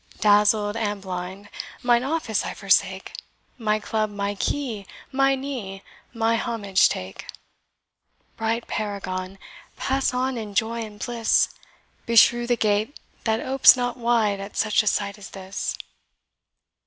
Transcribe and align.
Dazzled 0.19 0.75
and 0.75 0.99
blind, 0.99 1.47
mine 1.83 2.03
office 2.03 2.43
I 2.43 2.55
forsake, 2.55 3.13
My 3.59 3.77
club, 3.79 4.09
my 4.09 4.33
key, 4.33 4.87
my 5.11 5.35
knee, 5.35 5.83
my 6.11 6.37
homage 6.37 6.89
take. 6.89 7.27
Bright 8.35 8.65
paragon, 8.67 9.37
pass 9.77 10.11
on 10.11 10.39
in 10.39 10.55
joy 10.55 10.81
and 10.81 10.97
bliss; 10.99 11.49
Beshrew 12.07 12.47
the 12.47 12.57
gate 12.57 12.99
that 13.25 13.41
opes 13.41 13.77
not 13.77 13.95
wide 13.95 14.39
at 14.39 14.57
such 14.57 14.81
a 14.81 14.87
sight 14.87 15.19
as 15.19 15.29
this!" 15.29 15.77